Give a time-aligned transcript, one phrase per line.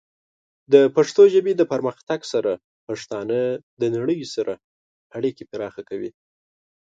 [0.73, 2.51] د پښتو ژبې د پرمختګ سره،
[2.87, 3.39] پښتانه
[3.81, 4.53] د نړۍ سره
[5.17, 6.11] اړیکې پراخه کوي.